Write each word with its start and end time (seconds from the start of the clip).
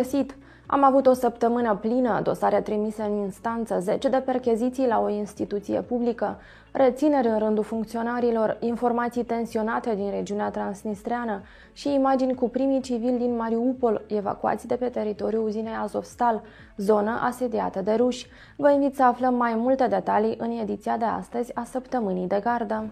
găsit! 0.00 0.36
Am 0.66 0.84
avut 0.84 1.06
o 1.06 1.12
săptămână 1.12 1.78
plină, 1.80 2.20
dosare 2.22 2.60
trimise 2.60 3.02
în 3.02 3.16
instanță, 3.16 3.78
10 3.80 4.08
de 4.08 4.16
percheziții 4.16 4.86
la 4.86 5.00
o 5.00 5.08
instituție 5.08 5.80
publică, 5.80 6.38
rețineri 6.72 7.28
în 7.28 7.38
rândul 7.38 7.64
funcționarilor, 7.64 8.56
informații 8.60 9.24
tensionate 9.24 9.94
din 9.94 10.10
regiunea 10.10 10.50
transnistreană 10.50 11.42
și 11.72 11.94
imagini 11.94 12.34
cu 12.34 12.48
primii 12.48 12.80
civili 12.80 13.18
din 13.18 13.36
Mariupol 13.36 14.02
evacuați 14.06 14.66
de 14.66 14.74
pe 14.74 14.88
teritoriul 14.88 15.44
uzinei 15.44 15.78
Azovstal, 15.82 16.42
zonă 16.76 17.20
asediată 17.22 17.80
de 17.80 17.92
ruși. 17.92 18.26
Vă 18.56 18.70
invit 18.70 18.94
să 18.94 19.02
aflăm 19.04 19.34
mai 19.34 19.54
multe 19.54 19.86
detalii 19.86 20.36
în 20.38 20.50
ediția 20.50 20.96
de 20.96 21.04
astăzi 21.04 21.54
a 21.54 21.64
săptămânii 21.64 22.26
de 22.26 22.40
gardă. 22.42 22.86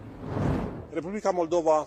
Republica 0.93 1.31
Moldova 1.33 1.85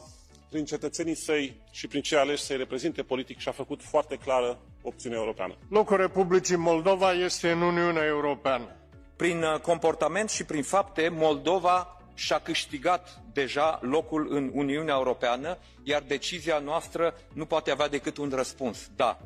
prin 0.52 0.64
cetățenii 0.64 1.14
săi 1.14 1.60
și 1.70 1.86
prin 1.86 2.00
cei 2.02 2.18
aleși 2.18 2.42
să-i 2.42 2.56
reprezinte 2.56 3.02
politic 3.02 3.38
și 3.38 3.48
a 3.48 3.52
făcut 3.52 3.82
foarte 3.82 4.16
clară 4.16 4.58
opțiunea 4.82 5.18
europeană. 5.18 5.54
Locul 5.68 5.96
Republicii 5.96 6.56
Moldova 6.56 7.12
este 7.12 7.50
în 7.50 7.60
Uniunea 7.60 8.04
Europeană. 8.04 8.76
Prin 9.16 9.42
uh, 9.42 9.60
comportament 9.60 10.30
și 10.30 10.44
prin 10.44 10.62
fapte, 10.62 11.08
Moldova 11.08 12.02
și-a 12.14 12.38
câștigat 12.38 13.20
deja 13.32 13.78
locul 13.82 14.26
în 14.30 14.50
Uniunea 14.54 14.94
Europeană, 14.94 15.58
iar 15.82 16.02
decizia 16.06 16.58
noastră 16.58 17.14
nu 17.32 17.46
poate 17.46 17.70
avea 17.70 17.88
decât 17.88 18.16
un 18.16 18.30
răspuns, 18.34 18.90
da. 18.96 19.18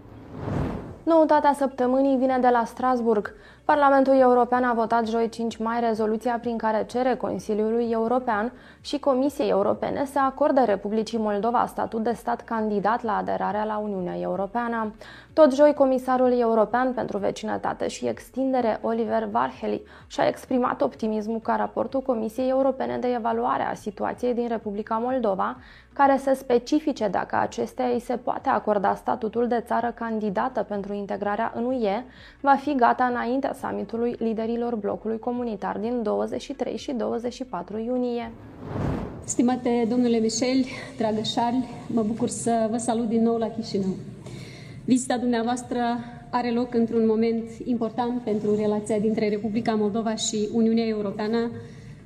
Noutatea 1.06 1.52
săptămânii 1.52 2.16
vine 2.16 2.38
de 2.38 2.48
la 2.48 2.64
Strasburg. 2.64 3.34
Parlamentul 3.64 4.14
European 4.18 4.64
a 4.64 4.72
votat 4.72 5.06
joi 5.06 5.28
5 5.28 5.56
mai 5.56 5.80
rezoluția 5.80 6.38
prin 6.40 6.56
care 6.56 6.84
cere 6.86 7.14
Consiliului 7.14 7.90
European 7.90 8.52
și 8.80 8.98
Comisiei 8.98 9.48
Europene 9.48 10.04
să 10.04 10.18
acorde 10.18 10.60
Republicii 10.60 11.18
Moldova 11.18 11.66
statut 11.66 12.02
de 12.02 12.12
stat 12.12 12.44
candidat 12.44 13.02
la 13.02 13.16
aderarea 13.16 13.64
la 13.64 13.78
Uniunea 13.78 14.18
Europeană. 14.20 14.94
Tot 15.32 15.54
joi, 15.54 15.74
Comisarul 15.74 16.38
European 16.38 16.92
pentru 16.92 17.18
Vecinătate 17.18 17.88
și 17.88 18.06
Extindere, 18.06 18.78
Oliver 18.82 19.24
Varheli, 19.24 19.82
și-a 20.06 20.26
exprimat 20.26 20.82
optimismul 20.82 21.40
ca 21.40 21.56
raportul 21.56 22.00
Comisiei 22.00 22.48
Europene 22.48 22.96
de 22.98 23.12
evaluare 23.16 23.62
a 23.62 23.74
situației 23.74 24.34
din 24.34 24.48
Republica 24.48 24.96
Moldova, 24.96 25.56
care 25.96 26.20
să 26.22 26.34
specifice 26.38 27.08
dacă 27.08 27.36
acestea 27.36 27.86
îi 27.86 28.00
se 28.00 28.16
poate 28.16 28.48
acorda 28.48 28.94
statutul 28.94 29.48
de 29.48 29.62
țară 29.66 29.94
candidată 29.94 30.62
pentru 30.62 30.92
integrarea 30.92 31.52
în 31.54 31.64
UE, 31.64 32.02
va 32.40 32.54
fi 32.54 32.74
gata 32.74 33.04
înaintea 33.04 33.56
summitului 33.60 34.14
liderilor 34.18 34.74
blocului 34.74 35.18
comunitar 35.18 35.78
din 35.78 36.02
23 36.02 36.76
și 36.76 36.92
24 36.92 37.78
iunie. 37.78 38.32
Stimate 39.24 39.86
domnule 39.88 40.18
Michel, 40.18 40.64
dragă 40.96 41.20
Charles, 41.34 41.64
mă 41.86 42.02
bucur 42.02 42.28
să 42.28 42.68
vă 42.70 42.76
salut 42.76 43.08
din 43.08 43.22
nou 43.22 43.36
la 43.36 43.48
Chișinău. 43.48 43.94
Vizita 44.84 45.18
dumneavoastră 45.18 45.78
are 46.30 46.50
loc 46.50 46.74
într-un 46.74 47.06
moment 47.06 47.50
important 47.64 48.20
pentru 48.22 48.56
relația 48.56 48.98
dintre 48.98 49.28
Republica 49.28 49.74
Moldova 49.74 50.14
și 50.14 50.48
Uniunea 50.52 50.86
Europeană, 50.86 51.50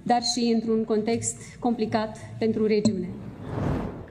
dar 0.03 0.23
și 0.23 0.51
într-un 0.55 0.85
context 0.85 1.37
complicat 1.59 2.17
pentru 2.39 2.67
regiune. 2.67 3.09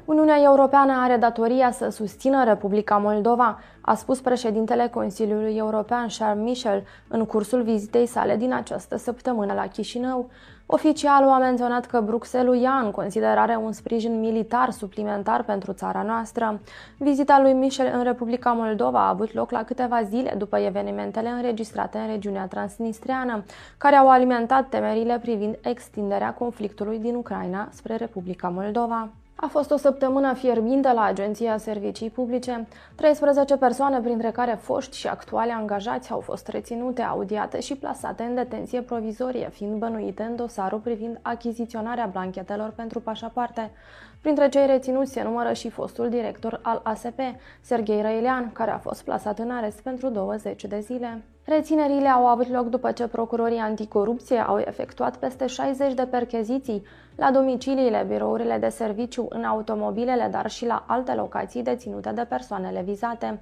Uniunea 0.10 0.42
Europeană 0.42 0.94
are 1.02 1.18
datoria 1.18 1.72
să 1.72 1.90
susțină 1.90 2.44
Republica 2.44 2.98
Moldova, 2.98 3.60
a 3.82 3.96
spus 3.96 4.20
președintele 4.20 4.88
Consiliului 4.88 5.56
European 5.56 6.08
Charles 6.18 6.44
Michel 6.44 6.84
în 7.08 7.26
cursul 7.26 7.62
vizitei 7.62 8.06
sale 8.06 8.36
din 8.38 8.54
această 8.54 8.98
săptămână 8.98 9.54
la 9.54 9.68
Chișinău. 9.68 10.30
Oficialul 10.66 11.30
a 11.30 11.38
menționat 11.38 11.86
că 11.86 12.02
Bruxelles 12.02 12.62
ia 12.62 12.72
în 12.84 12.92
considerare 12.92 13.56
un 13.56 13.72
sprijin 13.72 14.20
militar 14.20 14.72
suplimentar 14.72 15.44
pentru 15.44 15.74
țara 15.74 16.02
noastră. 16.02 16.60
Vizita 16.98 17.40
lui 17.42 17.54
Michel 17.54 17.92
în 17.94 18.04
Republica 18.04 18.52
Moldova 18.52 19.00
a 19.00 19.10
avut 19.10 19.34
loc 19.34 19.52
la 19.52 19.64
câteva 19.64 20.04
zile 20.04 20.34
după 20.38 20.58
evenimentele 20.58 21.30
înregistrate 21.30 21.98
în 21.98 22.08
regiunea 22.08 22.46
transnistriană, 22.46 23.44
care 23.78 23.96
au 23.96 24.10
alimentat 24.10 24.70
temerile 24.70 25.20
privind 25.22 25.58
extinderea 25.62 26.34
conflictului 26.34 27.00
din 27.00 27.16
Ucraina 27.16 27.68
spre 27.72 27.96
Republica 27.96 28.48
Moldova. 28.48 29.10
A 29.42 29.48
fost 29.48 29.72
o 29.72 29.78
săptămână 29.78 30.34
fierbinte 30.34 30.92
la 30.92 31.04
Agenția 31.04 31.58
Servicii 31.58 32.10
Publice. 32.10 32.68
13 32.96 33.58
persoane, 33.58 34.00
printre 34.00 34.32
care 34.32 34.60
foști 34.62 34.98
și 34.98 35.08
actuale 35.08 35.52
angajați, 35.52 36.12
au 36.12 36.20
fost 36.20 36.48
reținute, 36.48 37.02
audiate 37.02 37.60
și 37.60 37.76
plasate 37.76 38.24
în 38.24 38.36
detenție 38.36 38.82
provizorie, 38.82 39.50
fiind 39.50 39.80
bănuite 39.80 40.24
în 40.24 40.36
dosarul 40.36 40.80
privind 40.80 41.20
achiziționarea 41.22 42.06
blanchetelor 42.06 42.70
pentru 42.76 43.00
pașapoarte. 43.00 43.72
Printre 44.22 44.50
cei 44.50 44.66
reținuți 44.66 45.12
se 45.12 45.24
numără 45.24 45.54
și 45.54 45.70
fostul 45.70 46.10
director 46.10 46.60
al 46.64 46.82
ASP, 46.84 47.20
Serghei 47.62 48.02
Răilean, 48.02 48.52
care 48.52 48.72
a 48.72 48.78
fost 48.78 49.04
plasat 49.04 49.40
în 49.40 49.52
arest 49.52 49.82
pentru 49.82 50.10
20 50.10 50.66
de 50.66 50.80
zile. 50.80 51.24
Reținerile 51.46 52.08
au 52.08 52.26
avut 52.26 52.50
loc 52.50 52.68
după 52.68 52.92
ce 52.92 53.08
procurorii 53.08 53.58
anticorupție 53.58 54.38
au 54.38 54.58
efectuat 54.58 55.18
peste 55.18 55.48
60 55.48 55.94
de 55.94 56.06
percheziții 56.06 56.84
la 57.16 57.32
domiciliile, 57.32 58.06
birourile 58.08 58.58
de 58.58 58.70
serviciu, 58.70 59.26
în 59.30 59.44
automobilele, 59.44 60.28
dar 60.32 60.50
și 60.50 60.66
la 60.66 60.84
alte 60.88 61.14
locații 61.14 61.64
deținute 61.64 62.12
de 62.12 62.26
persoanele 62.30 62.82
vizate. 62.82 63.42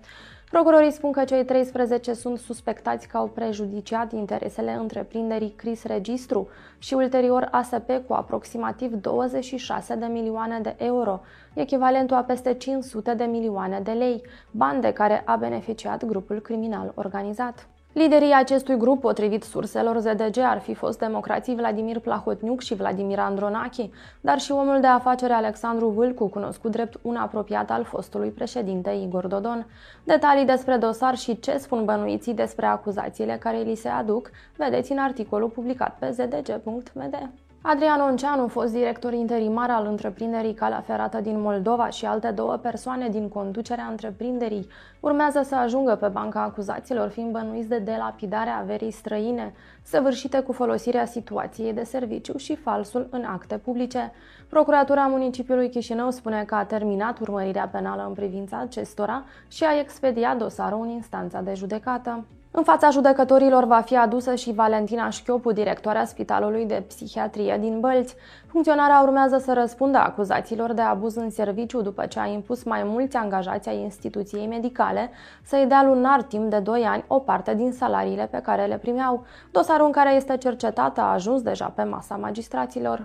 Procurorii 0.52 0.91
spun 0.91 1.12
că 1.12 1.24
cei 1.24 1.46
13 1.46 2.13
sunt 2.13 2.38
suspectați 2.38 3.08
că 3.08 3.18
au 3.18 3.28
prejudiciat 3.28 4.12
interesele 4.12 4.74
întreprinderii 4.74 5.53
Cris 5.56 5.84
Registru 5.84 6.47
și 6.78 6.94
ulterior 6.94 7.47
ASP 7.52 7.91
cu 8.08 8.13
aproximativ 8.13 8.94
26 8.94 9.96
de 9.96 10.06
milioane 10.06 10.59
de 10.59 10.75
euro, 10.78 11.22
echivalentul 11.53 12.18
a 12.18 12.24
peste 12.24 12.53
500 12.53 13.13
de 13.13 13.24
milioane 13.24 13.80
de 13.80 13.91
lei, 13.91 14.22
bani 14.52 14.81
de 14.81 14.94
care 14.94 15.22
a 15.25 15.36
beneficiat 15.36 16.06
grupul 16.06 16.40
criminal 16.40 16.91
organizat. 16.96 17.68
Liderii 17.97 18.34
acestui 18.34 18.78
grup, 18.78 19.00
potrivit 19.02 19.44
surselor 19.44 20.00
ZDG, 20.00 20.38
ar 20.38 20.59
fi 20.59 20.74
fost 20.74 21.00
democrații 21.00 21.56
Vladimir 21.56 22.00
Plahotniuc 22.00 22.62
și 22.62 22.75
Vladimir 22.75 23.19
Andronachi, 23.19 23.90
dar 24.22 24.40
și 24.40 24.52
omul 24.52 24.80
de 24.81 24.88
afaceri 24.88 25.31
Alexandru 25.31 25.88
Vâlcu, 25.88 26.28
cunoscut 26.28 26.72
drept 26.72 27.00
un 27.02 27.16
apropiat 27.16 27.72
al 27.72 27.84
fostului 27.84 28.30
președinte 28.30 28.90
Igor 28.90 29.28
Dodon. 29.28 29.66
Detalii 30.03 30.46
despre 30.46 30.75
dosar 30.75 31.16
și 31.16 31.40
ce 31.40 31.57
spun 31.57 31.86
bănuiții 31.86 32.34
despre 32.34 32.66
acuzațiile 32.66 33.38
care 33.40 33.57
li 33.57 33.75
se 33.75 33.88
aduc, 33.88 34.30
vedeți 34.57 34.91
în 34.91 34.97
articolul 34.97 35.50
publicat 35.50 35.96
pe 36.00 36.12
zdg.md. 36.12 37.30
Adrian 37.70 38.00
Onceanu, 38.00 38.48
fost 38.48 38.74
director 38.74 39.14
interimar 39.14 39.70
al 39.70 39.86
întreprinderii 39.86 40.54
Calea 40.54 40.82
Ferată 40.82 41.22
din 41.22 41.42
Moldova 41.42 41.90
și 41.90 42.06
alte 42.06 42.32
două 42.32 42.56
persoane 42.56 43.10
din 43.10 43.30
conducerea 43.30 43.88
întreprinderii, 43.90 44.68
urmează 45.00 45.42
să 45.44 45.56
ajungă 45.56 45.96
pe 45.96 46.08
banca 46.08 46.42
acuzaților 46.42 47.10
fiind 47.10 47.32
bănuiți 47.32 47.68
de 47.68 47.78
delapidarea 47.78 48.58
averii 48.58 48.92
străine, 48.92 49.54
săvârșite 49.82 50.40
cu 50.40 50.52
folosirea 50.52 51.06
situației 51.06 51.74
de 51.74 51.84
serviciu 51.84 52.38
și 52.38 52.56
falsul 52.56 53.08
în 53.12 53.24
acte 53.24 53.58
publice. 53.58 54.12
Procuratura 54.50 55.08
municipiului 55.08 55.70
Chișinău 55.70 56.12
spune 56.12 56.44
că 56.44 56.56
a 56.56 56.66
terminat 56.66 57.20
urmărirea 57.20 57.68
penală 57.68 58.06
în 58.08 58.14
privința 58.14 58.58
acestora 58.58 59.24
și 59.48 59.64
a 59.64 59.80
expediat 59.80 60.38
dosarul 60.38 60.82
în 60.82 60.90
instanța 60.90 61.42
de 61.42 61.54
judecată. 61.54 62.26
În 62.57 62.63
fața 62.63 62.90
judecătorilor 62.90 63.63
va 63.63 63.81
fi 63.81 63.95
adusă 63.95 64.35
și 64.35 64.53
Valentina 64.53 65.09
Șchiopu, 65.09 65.51
directoarea 65.51 66.06
Spitalului 66.06 66.66
de 66.66 66.84
Psihiatrie 66.88 67.57
din 67.59 67.79
Bălți. 67.79 68.16
Funcționarea 68.47 69.00
urmează 69.01 69.38
să 69.38 69.53
răspundă 69.53 69.97
acuzațiilor 69.97 70.73
de 70.73 70.81
abuz 70.81 71.16
în 71.16 71.29
serviciu 71.29 71.81
după 71.81 72.06
ce 72.06 72.19
a 72.19 72.25
impus 72.25 72.63
mai 72.63 72.81
mulți 72.85 73.16
angajați 73.16 73.69
ai 73.69 73.81
instituției 73.81 74.47
medicale 74.47 75.09
să-i 75.44 75.66
dea 75.68 75.84
lunar 75.84 76.22
timp 76.22 76.50
de 76.50 76.59
2 76.59 76.84
ani 76.84 77.03
o 77.07 77.19
parte 77.19 77.56
din 77.56 77.72
salariile 77.72 78.28
pe 78.31 78.41
care 78.44 78.66
le 78.66 78.78
primeau. 78.78 79.25
Dosarul 79.51 79.85
în 79.85 79.91
care 79.91 80.16
este 80.16 80.38
cercetată 80.38 81.01
a 81.01 81.13
ajuns 81.13 81.41
deja 81.41 81.72
pe 81.75 81.84
masa 81.84 82.16
magistraților. 82.16 83.03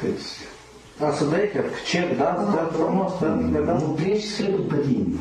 Thanks. 0.00 0.51
Dar 0.98 1.12
să 1.12 1.24
dai 1.24 1.50
că 1.52 1.60
cer, 1.86 2.16
da, 2.16 2.36
da, 2.54 2.68
frumos, 2.72 3.12
da, 3.20 3.58
da. 3.66 3.72
Nu 3.72 3.94
pleci 3.96 4.40
după 4.56 4.74
tine. 4.74 5.16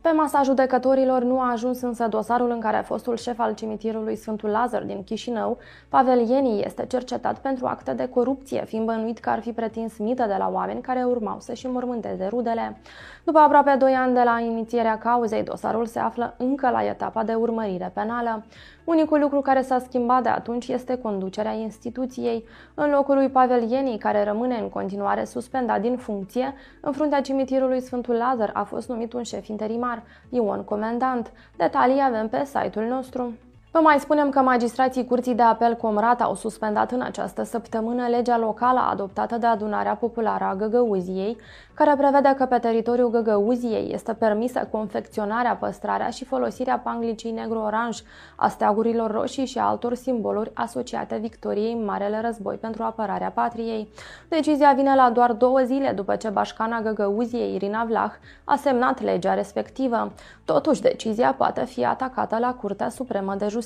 Pe 0.00 0.08
masa 0.08 0.42
judecătorilor 0.42 1.22
nu 1.22 1.40
a 1.40 1.50
ajuns 1.50 1.80
însă 1.80 2.06
dosarul 2.08 2.50
în 2.50 2.60
care 2.60 2.82
fostul 2.86 3.16
șef 3.16 3.38
al 3.38 3.54
cimitirului 3.54 4.16
Sfântul 4.16 4.48
Lazar 4.48 4.82
din 4.82 5.02
Chișinău, 5.04 5.58
Pavel 5.88 6.28
Ieni, 6.28 6.62
este 6.64 6.86
cercetat 6.86 7.38
pentru 7.38 7.66
acte 7.66 7.92
de 7.92 8.08
corupție, 8.08 8.64
fiind 8.64 8.86
bănuit 8.86 9.18
că 9.18 9.30
ar 9.30 9.40
fi 9.40 9.52
pretins 9.52 9.98
mită 9.98 10.24
de 10.26 10.34
la 10.38 10.50
oameni 10.52 10.80
care 10.80 11.04
urmau 11.04 11.40
să-și 11.40 11.66
mormânteze 11.66 12.26
rudele. 12.26 12.76
După 13.24 13.38
aproape 13.38 13.74
2 13.78 13.92
ani 13.92 14.14
de 14.14 14.22
la 14.24 14.40
inițierea 14.40 14.98
cauzei, 14.98 15.42
dosarul 15.42 15.86
se 15.86 15.98
află 15.98 16.34
încă 16.38 16.70
la 16.70 16.84
etapa 16.84 17.22
de 17.22 17.34
urmărire 17.34 17.90
penală. 17.94 18.44
Unicul 18.84 19.20
lucru 19.20 19.40
care 19.40 19.62
s-a 19.62 19.78
schimbat 19.78 20.22
de 20.22 20.28
atunci 20.28 20.68
este 20.68 20.96
conducerea 20.96 21.52
instituției. 21.52 22.44
În 22.74 22.90
locul 22.90 23.14
lui 23.14 23.28
Pavel 23.28 23.70
Ieni, 23.70 23.98
care 23.98 24.24
rămâne 24.24 24.58
în 24.58 24.68
continuare 24.68 25.24
suspendat 25.24 25.80
din 25.80 25.96
funcție, 25.96 26.54
în 26.80 26.92
fruntea 26.92 27.20
cimitirului 27.20 27.80
Sfântul 27.80 28.14
Lazar 28.14 28.50
a 28.54 28.62
fost 28.62 28.88
numit 28.88 29.12
un 29.12 29.22
șef 29.22 29.46
interimar, 29.46 30.02
Ion 30.30 30.64
Comandant. 30.64 31.32
Detalii 31.56 32.02
avem 32.04 32.28
pe 32.28 32.44
site-ul 32.44 32.84
nostru. 32.84 33.32
Vă 33.74 33.80
mai 33.80 33.98
spunem 33.98 34.30
că 34.30 34.40
magistrații 34.40 35.06
Curții 35.06 35.34
de 35.34 35.42
Apel 35.42 35.74
Comrat 35.74 36.20
au 36.20 36.34
suspendat 36.34 36.90
în 36.90 37.00
această 37.00 37.42
săptămână 37.42 38.06
legea 38.06 38.38
locală 38.38 38.80
adoptată 38.90 39.36
de 39.36 39.46
adunarea 39.46 39.94
populară 39.94 40.44
a 40.44 40.54
Găgăuziei, 40.54 41.36
care 41.74 41.94
prevede 41.96 42.34
că 42.36 42.44
pe 42.44 42.58
teritoriul 42.58 43.10
Găgăuziei 43.10 43.92
este 43.92 44.12
permisă 44.12 44.68
confecționarea, 44.70 45.56
păstrarea 45.56 46.08
și 46.08 46.24
folosirea 46.24 46.78
panglicii 46.78 47.30
negru-oranj, 47.30 47.98
a 48.36 48.48
steagurilor 48.48 49.10
roșii 49.10 49.46
și 49.46 49.58
altor 49.58 49.94
simboluri 49.94 50.50
asociate 50.54 51.16
victoriei 51.16 51.72
în 51.72 51.84
Marele 51.84 52.20
Război 52.20 52.56
pentru 52.56 52.82
apărarea 52.82 53.30
patriei. 53.30 53.88
Decizia 54.28 54.72
vine 54.76 54.94
la 54.94 55.10
doar 55.10 55.32
două 55.32 55.60
zile 55.64 55.92
după 55.92 56.16
ce 56.16 56.28
bașcana 56.28 56.80
Găgăuziei, 56.80 57.54
Irina 57.54 57.84
Vlah, 57.84 58.12
a 58.44 58.56
semnat 58.56 59.02
legea 59.02 59.34
respectivă. 59.34 60.12
Totuși, 60.44 60.80
decizia 60.80 61.32
poate 61.32 61.64
fi 61.64 61.84
atacată 61.84 62.38
la 62.38 62.54
Curtea 62.54 62.88
Supremă 62.88 63.34
de 63.34 63.44
Justiție. 63.44 63.60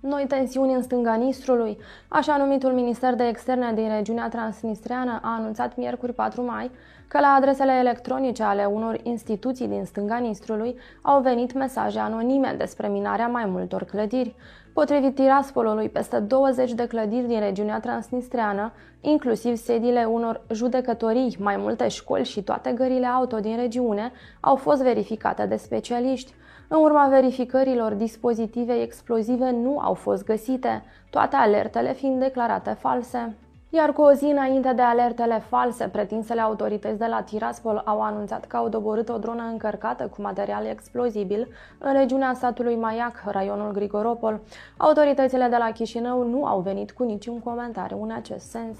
Noi 0.00 0.24
tensiuni 0.28 0.74
în 0.74 0.82
stânga 0.82 1.14
Nistrului. 1.14 1.78
Așa 2.08 2.36
numitul 2.36 2.72
Minister 2.72 3.14
de 3.14 3.24
Externe 3.24 3.72
din 3.74 3.88
regiunea 3.88 4.28
transnistreană 4.28 5.20
a 5.22 5.34
anunțat 5.38 5.76
miercuri 5.76 6.12
4 6.12 6.42
mai 6.42 6.70
că 7.08 7.20
la 7.20 7.26
adresele 7.26 7.72
electronice 7.72 8.42
ale 8.42 8.64
unor 8.64 9.00
instituții 9.02 9.68
din 9.68 9.84
stânga 9.84 10.16
Nistrului 10.16 10.78
au 11.02 11.20
venit 11.20 11.52
mesaje 11.52 11.98
anonime 11.98 12.54
despre 12.58 12.88
minarea 12.88 13.26
mai 13.26 13.44
multor 13.44 13.84
clădiri. 13.84 14.34
Potrivit 14.72 15.14
Tiraspolului, 15.14 15.88
peste 15.88 16.18
20 16.18 16.72
de 16.72 16.86
clădiri 16.86 17.26
din 17.26 17.40
regiunea 17.40 17.80
transnistreană, 17.80 18.72
inclusiv 19.00 19.56
sediile 19.56 20.04
unor 20.04 20.40
judecătorii, 20.52 21.36
mai 21.40 21.56
multe 21.56 21.88
școli 21.88 22.24
și 22.24 22.42
toate 22.42 22.72
gările 22.72 23.06
auto 23.06 23.38
din 23.38 23.56
regiune, 23.56 24.12
au 24.40 24.56
fost 24.56 24.82
verificate 24.82 25.46
de 25.46 25.56
specialiști. 25.56 26.32
În 26.72 26.80
urma 26.80 27.06
verificărilor, 27.08 27.92
dispozitive 27.92 28.72
explozive 28.72 29.50
nu 29.50 29.78
au 29.78 29.94
fost 29.94 30.24
găsite, 30.24 30.82
toate 31.10 31.36
alertele 31.36 31.92
fiind 31.92 32.20
declarate 32.20 32.70
false. 32.70 33.36
Iar 33.70 33.92
cu 33.92 34.02
o 34.02 34.12
zi 34.12 34.24
înainte 34.24 34.72
de 34.72 34.82
alertele 34.82 35.42
false, 35.48 35.88
pretinsele 35.88 36.40
autorități 36.40 36.98
de 36.98 37.06
la 37.06 37.22
Tiraspol 37.22 37.82
au 37.84 38.02
anunțat 38.02 38.44
că 38.44 38.56
au 38.56 38.68
doborât 38.68 39.08
o 39.08 39.18
dronă 39.18 39.42
încărcată 39.50 40.06
cu 40.06 40.22
material 40.22 40.66
explozibil 40.66 41.48
în 41.78 41.92
regiunea 41.92 42.32
statului 42.34 42.76
Maiac, 42.76 43.22
raionul 43.26 43.72
Grigoropol. 43.72 44.40
Autoritățile 44.76 45.46
de 45.50 45.56
la 45.56 45.70
Chișinău 45.70 46.22
nu 46.28 46.44
au 46.44 46.60
venit 46.60 46.90
cu 46.90 47.02
niciun 47.02 47.38
comentariu 47.38 48.02
în 48.02 48.10
acest 48.10 48.50
sens. 48.50 48.76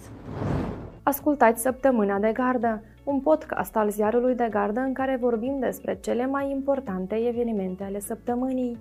Ascultați 1.10 1.62
Săptămâna 1.62 2.18
de 2.18 2.32
Gardă, 2.32 2.82
un 3.04 3.20
podcast 3.20 3.76
al 3.76 3.90
ziarului 3.90 4.34
de 4.34 4.48
gardă 4.50 4.80
în 4.80 4.92
care 4.92 5.18
vorbim 5.20 5.58
despre 5.58 5.98
cele 6.00 6.26
mai 6.26 6.50
importante 6.50 7.14
evenimente 7.14 7.84
ale 7.84 8.00
săptămânii. 8.00 8.78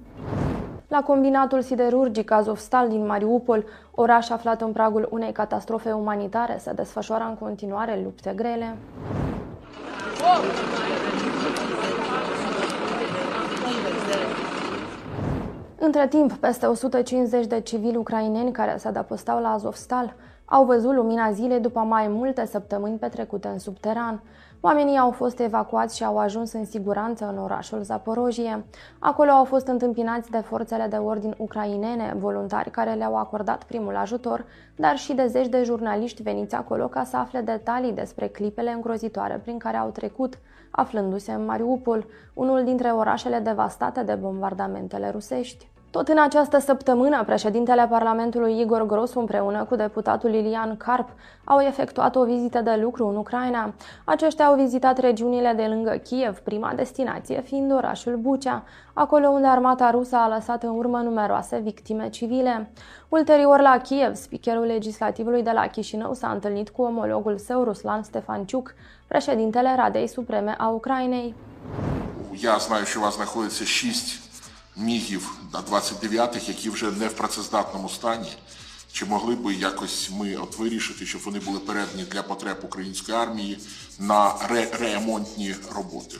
La 0.87 1.01
combinatul 1.01 1.61
siderurgic 1.61 2.31
Azovstal 2.31 2.89
din 2.89 3.05
Mariupol, 3.05 3.63
oraș 3.91 4.29
aflat 4.29 4.61
în 4.61 4.71
pragul 4.71 5.07
unei 5.11 5.31
catastrofe 5.31 5.91
umanitare, 5.91 6.57
se 6.59 6.73
desfășoară 6.73 7.23
în 7.23 7.35
continuare 7.35 7.99
lupte 8.03 8.33
grele. 8.35 8.75
Între 15.79 16.07
timp, 16.07 16.33
peste 16.33 16.65
150 16.65 17.45
de 17.45 17.59
civili 17.59 17.97
ucraineni 17.97 18.51
care 18.51 18.77
se 18.77 18.87
adăpostau 18.87 19.41
la 19.41 19.49
Azovstal 19.49 20.15
au 20.49 20.65
văzut 20.65 20.93
lumina 20.93 21.31
zilei 21.31 21.59
după 21.59 21.79
mai 21.79 22.07
multe 22.07 22.45
săptămâni 22.45 22.97
petrecute 22.97 23.47
în 23.47 23.59
subteran. 23.59 24.21
Oamenii 24.61 24.97
au 24.97 25.11
fost 25.11 25.39
evacuați 25.39 25.95
și 25.95 26.03
au 26.03 26.17
ajuns 26.17 26.53
în 26.53 26.65
siguranță 26.65 27.27
în 27.27 27.37
orașul 27.37 27.81
Zaporojie. 27.81 28.65
Acolo 28.99 29.29
au 29.29 29.43
fost 29.43 29.67
întâmpinați 29.67 30.29
de 30.29 30.37
forțele 30.37 30.87
de 30.89 30.95
ordin 30.95 31.35
ucrainene, 31.37 32.13
voluntari 32.17 32.71
care 32.71 32.93
le-au 32.93 33.15
acordat 33.15 33.63
primul 33.63 33.95
ajutor, 33.95 34.45
dar 34.75 34.97
și 34.97 35.13
de 35.13 35.27
zeci 35.27 35.47
de 35.47 35.63
jurnaliști 35.63 36.21
veniți 36.21 36.55
acolo 36.55 36.87
ca 36.87 37.03
să 37.03 37.17
afle 37.17 37.41
detalii 37.41 37.91
despre 37.91 38.27
clipele 38.27 38.71
îngrozitoare 38.71 39.39
prin 39.43 39.57
care 39.57 39.77
au 39.77 39.89
trecut, 39.89 40.39
aflându-se 40.71 41.31
în 41.31 41.45
Mariupol, 41.45 42.05
unul 42.33 42.63
dintre 42.63 42.89
orașele 42.89 43.39
devastate 43.39 44.03
de 44.03 44.13
bombardamentele 44.13 45.09
rusești. 45.09 45.68
Tot 45.94 46.08
în 46.08 46.18
această 46.18 46.58
săptămână, 46.58 47.24
președintele 47.24 47.86
Parlamentului 47.90 48.60
Igor 48.60 48.86
Grosu 48.86 49.18
împreună 49.18 49.64
cu 49.64 49.76
deputatul 49.76 50.34
Ilian 50.34 50.76
Carp 50.76 51.08
au 51.44 51.60
efectuat 51.60 52.16
o 52.16 52.24
vizită 52.24 52.60
de 52.60 52.78
lucru 52.82 53.06
în 53.06 53.16
Ucraina. 53.16 53.74
Aceștia 54.04 54.44
au 54.44 54.54
vizitat 54.54 54.98
regiunile 54.98 55.52
de 55.56 55.62
lângă 55.62 55.90
Kiev, 55.90 56.38
prima 56.38 56.72
destinație 56.76 57.40
fiind 57.40 57.72
orașul 57.72 58.16
Bucea, 58.16 58.64
acolo 58.92 59.28
unde 59.28 59.46
armata 59.46 59.90
rusă 59.90 60.16
a 60.16 60.28
lăsat 60.28 60.62
în 60.62 60.76
urmă 60.76 60.98
numeroase 60.98 61.58
victime 61.58 62.08
civile. 62.08 62.70
Ulterior 63.08 63.60
la 63.60 63.78
Kiev, 63.78 64.14
speakerul 64.14 64.64
legislativului 64.64 65.42
de 65.42 65.50
la 65.50 65.66
Chișinău 65.66 66.14
s-a 66.14 66.28
întâlnit 66.28 66.68
cu 66.68 66.82
omologul 66.82 67.38
său 67.38 67.64
Ruslan 67.64 68.02
Stefanciuc, 68.02 68.74
președintele 69.08 69.74
Radei 69.76 70.06
Supreme 70.06 70.54
a 70.58 70.68
Ucrainei. 70.68 71.34
Я 72.42 72.58
знаю, 72.58 72.84
що 72.84 72.98
у 72.98 73.02
вас 73.02 73.14
знаходиться 73.14 73.64
шість 73.64 74.24
мігів 74.78 75.38
29-х, 75.52 76.48
які 76.48 76.70
вже 76.70 76.90
не 76.90 77.08
в 77.08 77.12
працездатному 77.12 77.88
стані. 77.88 78.28
Чи 78.92 79.04
могли 79.06 79.34
би 79.34 79.54
якось 79.54 80.10
ми 80.20 80.36
от 80.36 80.58
вирішити, 80.58 81.06
щоб 81.06 81.20
вони 81.24 81.38
були 81.38 81.58
передані 81.58 82.04
для 82.12 82.22
потреб 82.22 82.56
української 82.64 83.18
армії 83.18 83.58
на 84.00 84.32
ре- 84.50 84.78
ремонтні 84.80 85.54
роботи? 85.76 86.16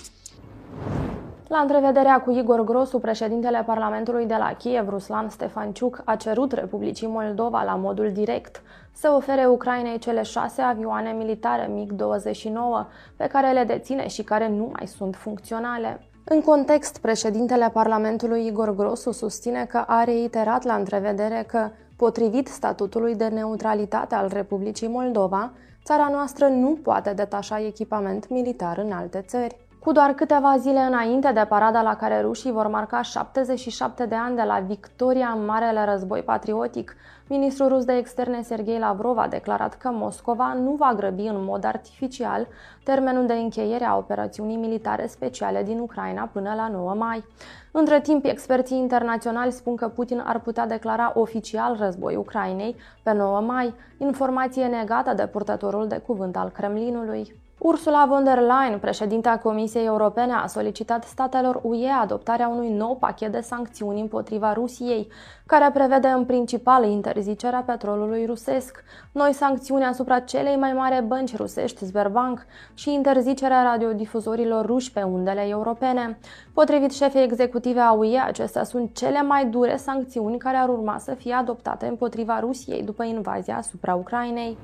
La 1.51 1.61
întrevederea 1.61 2.21
cu 2.21 2.31
Igor 2.31 2.65
Grosu, 2.65 2.99
președintele 2.99 3.63
Parlamentului 3.63 4.27
de 4.27 4.37
la 4.37 4.53
Kiev, 4.59 4.89
Ruslan 4.89 5.29
Stefanciuc, 5.31 6.03
a 6.05 6.17
cerut 6.17 6.53
Republicii 6.53 7.07
Moldova 7.09 7.63
la 7.65 7.75
modul 7.75 8.13
direct 8.13 8.63
să 8.93 9.11
ofere 9.11 9.47
Ucrainei 9.47 9.99
cele 9.99 10.23
șase 10.23 10.63
avioane 10.63 11.13
militare 11.13 11.67
MiG-29 11.67 12.87
pe 13.17 13.27
care 13.27 13.53
le 13.53 13.65
deține 13.65 14.09
și 14.09 14.23
care 14.23 14.49
nu 14.49 14.73
mai 14.77 14.87
sunt 14.87 15.17
funcționale. 15.17 16.07
În 16.32 16.42
context, 16.42 16.98
președintele 16.98 17.70
Parlamentului 17.70 18.46
Igor 18.46 18.76
Grosu 18.76 19.12
susține 19.12 19.66
că 19.66 19.84
a 19.88 20.04
reiterat 20.04 20.64
la 20.64 20.74
întrevedere 20.74 21.46
că, 21.48 21.70
potrivit 21.96 22.48
statutului 22.48 23.16
de 23.16 23.28
neutralitate 23.28 24.16
al 24.16 24.30
Republicii 24.34 24.88
Moldova, 24.88 25.52
țara 25.84 26.08
noastră 26.12 26.48
nu 26.48 26.80
poate 26.84 27.14
detașa 27.14 27.66
echipament 27.66 28.30
militar 28.30 28.78
în 28.78 28.92
alte 28.92 29.24
țări. 29.28 29.69
Cu 29.84 29.92
doar 29.92 30.14
câteva 30.14 30.58
zile 30.58 30.80
înainte 30.80 31.32
de 31.32 31.46
parada 31.50 31.82
la 31.82 31.96
care 31.96 32.22
rușii 32.22 32.52
vor 32.52 32.68
marca 32.68 33.02
77 33.02 34.06
de 34.06 34.16
ani 34.16 34.36
de 34.36 34.42
la 34.42 34.60
victoria 34.60 35.28
în 35.36 35.46
Marele 35.46 35.86
Război 35.86 36.22
Patriotic, 36.22 36.96
ministrul 37.28 37.68
rus 37.68 37.86
de 37.86 37.94
externe 37.94 38.42
Sergei 38.42 38.80
Lavrov 38.80 39.18
a 39.18 39.28
declarat 39.28 39.78
că 39.78 39.90
Moscova 39.92 40.54
nu 40.54 40.72
va 40.72 40.94
grăbi 40.96 41.22
în 41.22 41.44
mod 41.44 41.64
artificial 41.64 42.48
termenul 42.84 43.26
de 43.26 43.34
încheiere 43.34 43.86
a 43.86 43.98
operațiunii 43.98 44.56
militare 44.56 45.08
speciale 45.08 45.64
din 45.64 45.80
Ucraina 45.80 46.30
până 46.34 46.54
la 46.56 46.68
9 46.68 46.94
mai. 46.94 47.24
Între 47.72 48.02
timp, 48.02 48.26
experții 48.26 48.78
internaționali 48.78 49.52
spun 49.52 49.76
că 49.76 49.88
Putin 49.88 50.24
ar 50.26 50.40
putea 50.40 50.68
declara 50.68 51.12
oficial 51.16 51.78
război 51.80 52.16
Ucrainei 52.16 52.76
pe 53.04 53.14
9 53.14 53.40
mai, 53.40 53.74
informație 53.98 54.66
negată 54.66 55.14
de 55.14 55.28
purtătorul 55.28 55.88
de 55.88 55.98
cuvânt 55.98 56.38
al 56.38 56.50
Kremlinului. 56.50 57.48
Ursula 57.62 58.06
von 58.06 58.24
der 58.24 58.38
Leyen, 58.38 58.80
președinta 58.80 59.38
Comisiei 59.38 59.86
Europene, 59.86 60.34
a 60.34 60.48
solicitat 60.48 61.04
statelor 61.04 61.60
UE 61.64 61.90
adoptarea 61.90 62.48
unui 62.48 62.70
nou 62.70 62.96
pachet 62.96 63.32
de 63.32 63.40
sancțiuni 63.40 64.02
împotriva 64.02 64.54
Rusiei, 64.54 65.08
care 65.46 65.72
prevede 65.74 66.08
în 66.08 66.26
principal 66.26 66.84
interzicerea 66.84 67.64
petrolului 67.66 68.26
rusesc, 68.26 68.84
noi 69.12 69.34
sancțiuni 69.34 69.84
asupra 69.84 70.20
celei 70.20 70.56
mai 70.56 70.74
mari 70.74 71.04
bănci 71.04 71.36
rusești, 71.36 71.86
Sberbank, 71.86 72.46
și 72.74 72.94
interzicerea 72.94 73.64
radiodifuzorilor 73.64 74.66
ruși 74.66 74.92
pe 74.92 75.02
undele 75.02 75.48
europene. 75.48 76.20
Potrivit 76.54 76.92
șefei 76.92 77.24
executive 77.24 77.80
a 77.80 77.92
UE, 77.92 78.20
acestea 78.20 78.64
sunt 78.64 78.96
cele 78.96 79.22
mai 79.22 79.46
dure 79.46 79.76
sancțiuni 79.76 80.38
care 80.38 80.58
ar 80.58 80.70
urma 80.70 80.98
să 80.98 81.14
fie 81.14 81.34
adoptate 81.34 81.86
împotriva 81.86 82.40
Rusiei 82.40 82.84
după 82.84 83.04
invazia 83.04 83.58
asupra 83.58 83.96
Ucrainei. 83.96 84.58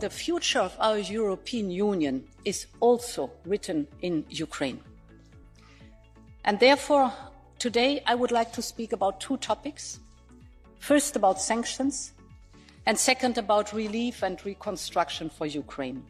The 0.00 0.10
future 0.10 0.60
of 0.60 0.76
our 0.78 0.98
European 0.98 1.70
Union 1.70 2.24
is 2.44 2.66
also 2.80 3.30
written 3.44 3.86
in 4.00 4.24
Ukraine. 4.30 4.80
And 6.44 6.58
therefore, 6.60 7.12
today 7.58 8.02
I 8.06 8.14
would 8.14 8.30
like 8.30 8.52
to 8.52 8.62
speak 8.62 8.92
about 8.92 9.20
two 9.20 9.36
topics. 9.38 9.98
First, 10.78 11.16
about 11.16 11.40
sanctions, 11.40 12.12
and 12.86 12.96
second, 12.96 13.36
about 13.36 13.72
relief 13.72 14.22
and 14.22 14.42
reconstruction 14.44 15.28
for 15.28 15.46
Ukraine. 15.46 16.04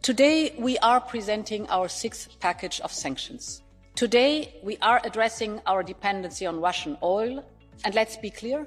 Today, 0.00 0.54
we 0.58 0.78
are 0.78 1.00
presenting 1.00 1.68
our 1.68 1.88
sixth 1.88 2.38
package 2.40 2.80
of 2.80 2.92
sanctions. 2.92 3.62
Today, 3.96 4.54
we 4.62 4.78
are 4.78 5.00
addressing 5.04 5.60
our 5.66 5.82
dependency 5.82 6.46
on 6.46 6.60
Russian 6.60 6.96
oil, 7.02 7.44
and 7.84 7.94
let's 7.94 8.16
be 8.16 8.30
clear, 8.30 8.66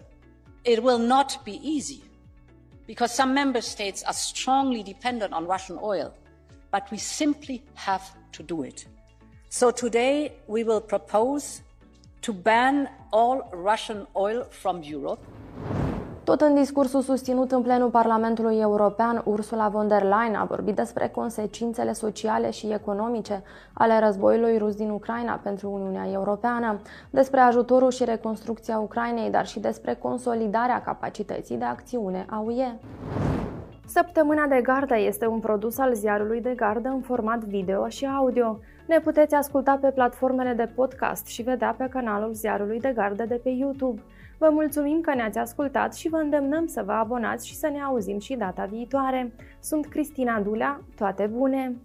it 0.65 0.83
will 0.83 0.99
not 0.99 1.43
be 1.45 1.55
easy 1.67 2.03
because 2.93 3.11
some 3.11 3.33
member 3.33 3.59
states 3.59 4.03
are 4.03 4.13
strongly 4.13 4.83
dependent 4.83 5.33
on 5.33 5.47
Russian 5.47 5.79
oil, 5.81 6.13
but 6.69 6.91
we 6.91 6.99
simply 6.99 7.63
have 7.73 8.03
to 8.33 8.43
do 8.43 8.61
it. 8.61 8.85
So 9.49 9.71
today 9.71 10.33
we 10.45 10.63
will 10.63 10.79
propose 10.79 11.63
to 12.21 12.31
ban 12.31 12.87
all 13.11 13.49
Russian 13.51 14.05
oil 14.15 14.43
from 14.51 14.83
Europe. 14.83 15.25
Tot 16.23 16.41
în 16.41 16.55
discursul 16.55 17.01
susținut 17.01 17.51
în 17.51 17.61
plenul 17.61 17.89
Parlamentului 17.89 18.59
European, 18.59 19.21
Ursula 19.25 19.67
von 19.67 19.87
der 19.87 20.01
Leyen 20.01 20.35
a 20.35 20.45
vorbit 20.45 20.75
despre 20.75 21.07
consecințele 21.07 21.93
sociale 21.93 22.51
și 22.51 22.71
economice 22.71 23.43
ale 23.73 23.99
războiului 23.99 24.57
rus 24.57 24.75
din 24.75 24.89
Ucraina 24.89 25.39
pentru 25.43 25.71
Uniunea 25.71 26.07
Europeană, 26.11 26.79
despre 27.09 27.39
ajutorul 27.39 27.91
și 27.91 28.03
reconstrucția 28.03 28.77
Ucrainei, 28.77 29.29
dar 29.29 29.47
și 29.47 29.59
despre 29.59 29.93
consolidarea 29.93 30.81
capacității 30.81 31.57
de 31.57 31.65
acțiune 31.65 32.25
a 32.29 32.43
UE. 32.45 32.75
Săptămâna 33.85 34.47
de 34.47 34.61
gardă 34.61 34.97
este 34.97 35.27
un 35.27 35.39
produs 35.39 35.77
al 35.77 35.93
ziarului 35.93 36.41
de 36.41 36.53
gardă 36.55 36.89
în 36.89 37.01
format 37.01 37.43
video 37.43 37.87
și 37.87 38.05
audio. 38.05 38.59
Ne 38.87 38.99
puteți 38.99 39.35
asculta 39.35 39.77
pe 39.81 39.91
platformele 39.91 40.53
de 40.53 40.71
podcast 40.75 41.25
și 41.25 41.41
vedea 41.41 41.75
pe 41.77 41.87
canalul 41.89 42.33
ziarului 42.33 42.79
de 42.79 42.91
gardă 42.95 43.25
de 43.25 43.39
pe 43.43 43.49
YouTube. 43.49 44.01
Vă 44.37 44.49
mulțumim 44.51 45.01
că 45.01 45.13
ne-ați 45.13 45.37
ascultat 45.37 45.95
și 45.95 46.09
vă 46.09 46.17
îndemnăm 46.17 46.65
să 46.65 46.83
vă 46.85 46.91
abonați 46.91 47.47
și 47.47 47.55
să 47.55 47.67
ne 47.67 47.81
auzim 47.81 48.19
și 48.19 48.35
data 48.35 48.65
viitoare. 48.65 49.33
Sunt 49.59 49.85
Cristina 49.85 50.39
Dulea, 50.39 50.81
toate 50.95 51.25
bune! 51.25 51.75